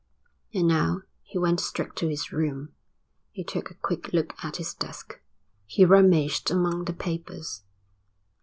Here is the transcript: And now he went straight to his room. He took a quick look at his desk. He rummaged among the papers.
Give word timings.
And 0.51 0.67
now 0.67 1.03
he 1.21 1.37
went 1.37 1.59
straight 1.59 1.95
to 1.97 2.07
his 2.07 2.31
room. 2.31 2.73
He 3.29 3.43
took 3.43 3.69
a 3.69 3.75
quick 3.75 4.13
look 4.13 4.33
at 4.43 4.55
his 4.55 4.73
desk. 4.73 5.21
He 5.67 5.85
rummaged 5.85 6.49
among 6.49 6.85
the 6.85 6.93
papers. 6.93 7.61